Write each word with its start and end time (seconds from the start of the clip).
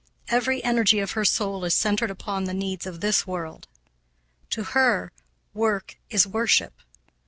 Every 0.29 0.63
energy 0.63 0.97
of 0.97 1.11
her 1.11 1.23
soul 1.23 1.63
is 1.63 1.75
centered 1.75 2.09
upon 2.09 2.45
the 2.45 2.55
needs 2.55 2.87
of 2.87 3.01
this 3.01 3.27
world. 3.27 3.67
To 4.49 4.63
her, 4.63 5.11
work 5.53 5.97
is 6.09 6.25
worship. 6.25 6.73